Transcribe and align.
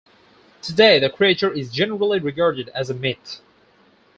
Today 0.63 0.97
the 0.97 1.11
creature 1.11 1.53
is 1.53 1.71
generally 1.71 2.17
regarded 2.17 2.69
as 2.69 2.89
a 2.89 2.95
myth. 2.95 3.39